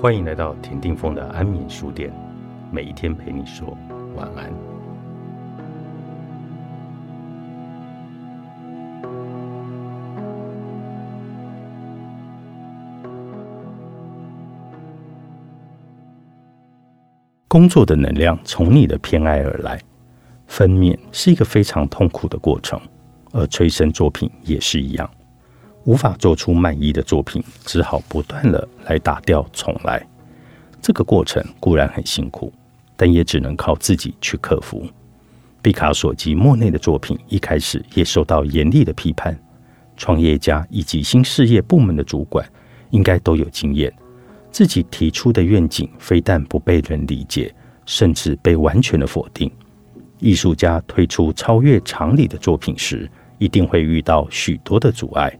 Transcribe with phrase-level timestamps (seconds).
[0.00, 2.10] 欢迎来到田定峰的安眠书店，
[2.72, 3.76] 每一天陪你说
[4.16, 4.50] 晚安。
[17.46, 19.78] 工作的能量从你的偏爱而来，
[20.46, 22.80] 分娩是一个非常痛苦的过程，
[23.32, 25.10] 而催生作品也是一样。
[25.84, 30.06] 无法做出满意的作品，只好不断的来打掉重来。
[30.82, 32.52] 这个过程固然很辛苦，
[32.96, 34.86] 但也只能靠自己去克服。
[35.62, 39.38] 毕卡索及莫内的作品一开始也受到严厉的批判。
[39.96, 42.46] 创业家以及新事业部门的主管
[42.90, 43.92] 应该都有经验，
[44.50, 47.54] 自己提出的愿景非但不被人理解，
[47.84, 49.50] 甚至被完全的否定。
[50.18, 55.38] 艺术家推出超越常理的作品时，一定会遇到许多的阻碍。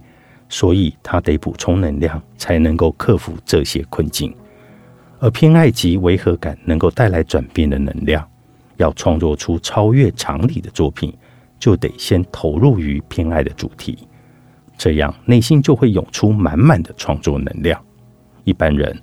[0.50, 4.34] 所以他得补充能量，才能够克服这些困境。
[5.20, 8.28] 而偏爱及违和感能够带来转变的能量，
[8.76, 11.14] 要创作出超越常理的作品，
[11.58, 13.98] 就得先投入于偏爱的主题，
[14.76, 17.80] 这样内心就会涌出满满的创作能量。
[18.44, 18.98] 一般人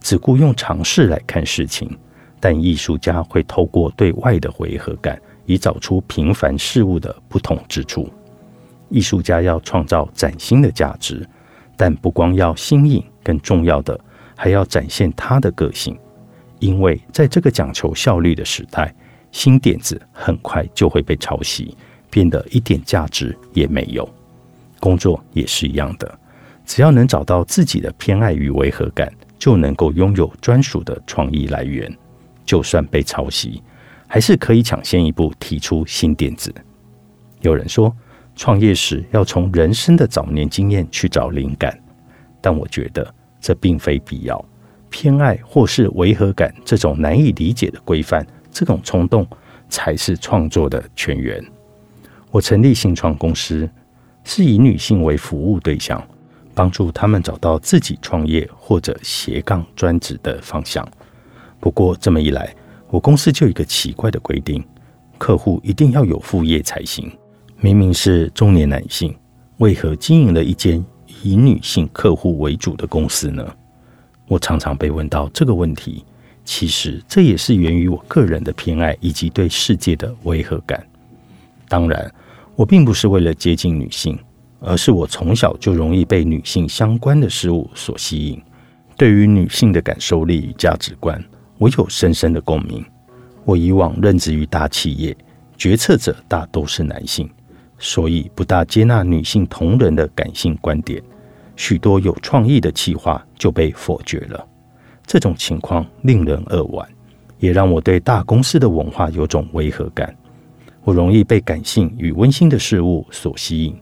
[0.00, 1.88] 只顾用尝试来看事情，
[2.40, 8.10] 但艺术家会透过对外的违和感，以找出平凡事物的不同之处。
[8.88, 11.28] 艺术家要创造崭新的价值，
[11.76, 13.98] 但不光要新颖，更重要的
[14.34, 15.96] 还要展现他的个性。
[16.58, 18.94] 因为在这个讲求效率的时代，
[19.30, 21.76] 新点子很快就会被抄袭，
[22.10, 24.08] 变得一点价值也没有。
[24.80, 26.18] 工作也是一样的，
[26.64, 31.94] 只要能找到自己的偏爱与违和感，就能够拥有专属的创意来源。
[32.44, 33.62] 就算被抄袭，
[34.06, 36.52] 还是可以抢先一步提出新点子。
[37.42, 37.94] 有人说。
[38.38, 41.76] 创业时要从人生的早年经验去找灵感，
[42.40, 44.42] 但我觉得这并非必要。
[44.88, 49.26] 偏爱或是违和感这种难以理解的规范，这种冲动
[49.68, 51.44] 才是创作的泉源。
[52.30, 53.68] 我成立新创公司，
[54.22, 56.00] 是以女性为服务对象，
[56.54, 60.88] 帮助他们找到自己创业或者斜杠专职的方向。
[61.58, 62.54] 不过这么一来，
[62.88, 64.64] 我公司就有一个奇怪的规定：
[65.18, 67.10] 客户一定要有副业才行。
[67.60, 69.12] 明明是中年男性，
[69.56, 70.84] 为何经营了一间
[71.24, 73.44] 以女性客户为主的公司呢？
[74.28, 76.04] 我常常被问到这个问题。
[76.44, 80.86] 其实这也是源于我个人的偏爱以及对世界的违和感。
[81.68, 82.10] 当然，
[82.54, 84.16] 我并不是为了接近女性，
[84.60, 88.40] 而是我从小就容易被女性相关的事物所吸引。
[88.96, 91.22] 对于女性的感受力与价值观，
[91.58, 92.84] 我有深深的共鸣。
[93.44, 95.14] 我以往任职于大企业，
[95.56, 97.28] 决策者大都是男性。
[97.78, 101.02] 所以不大接纳女性同仁的感性观点，
[101.56, 104.46] 许多有创意的企划就被否决了。
[105.06, 106.86] 这种情况令人扼腕，
[107.38, 110.14] 也让我对大公司的文化有种违和感。
[110.84, 113.76] 我容易被感性与温馨的事物所吸引，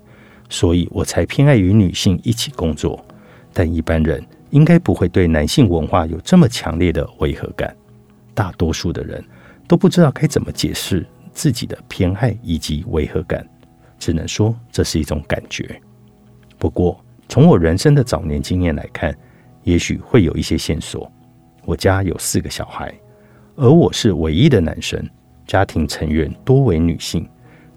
[0.48, 3.04] 所以我才偏爱与女性一起工作。
[3.52, 7.74] 但一般人应该不会对男性文化有这么强烈的违和感。
[8.34, 9.24] 大多数的人
[9.66, 13.46] 都不知道该怎么解释自己的偏爱以及违和感。
[14.06, 15.82] 只能说这是一种感觉。
[16.58, 19.12] 不过，从我人生的早年经验来看，
[19.64, 21.10] 也许会有一些线索。
[21.64, 22.94] 我家有四个小孩，
[23.56, 25.04] 而我是唯一的男生，
[25.44, 27.28] 家庭成员多为女性，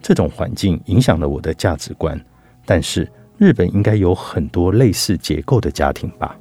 [0.04, 2.24] 这种环境影响了我的价值观。
[2.64, 6.38] 但是，日本应该有很多类似结构的家庭吧？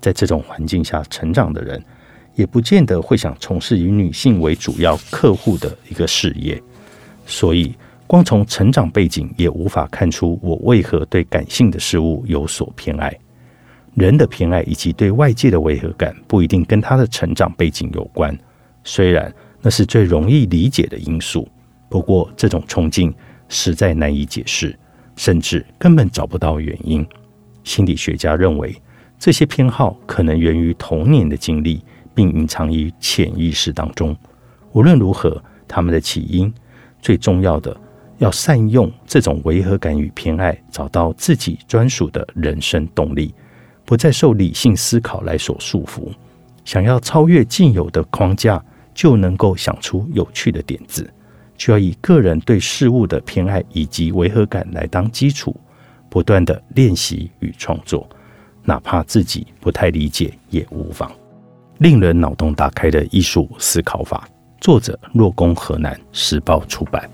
[0.00, 1.84] 在这种环境下成长的人，
[2.34, 6.62] 也不见得会想从事以女性为主要客户的一个事业，
[7.26, 7.74] 所以。
[8.08, 13.14] 光从成长背景也无法看出我为何对感性的事物有所偏爱。
[13.94, 18.34] 人的偏爱以及对外界的违和感不一定跟他的成长背景有关，
[18.82, 19.30] 虽然
[19.60, 21.46] 那是最容易理解的因素。
[21.90, 23.14] 不过这种冲劲
[23.50, 24.74] 实在难以解释，
[25.14, 27.06] 甚至根本找不到原因。
[27.62, 28.74] 心理学家认为，
[29.18, 31.84] 这些偏好可能源于童年的经历，
[32.14, 34.16] 并隐藏于潜意识当中。
[34.72, 36.50] 无论如何，他们的起因
[37.02, 37.78] 最重要的。
[38.18, 43.34] 要善用这种违和感与偏爱，找到自己专属的人生动力，
[43.84, 46.08] 不再受理性思考来所束缚。
[46.64, 48.62] 想要超越既有的框架，
[48.92, 51.08] 就能够想出有趣的点子，
[51.56, 55.58] 就要以个人对事物的偏爱以及违和感来当基础，
[56.10, 58.08] 不断的练习与创作，
[58.64, 61.10] 哪怕自己不太理解也无妨。
[61.78, 64.28] 令人脑洞大开的艺术思考法，
[64.60, 67.08] 作者：若宫河南时报出版。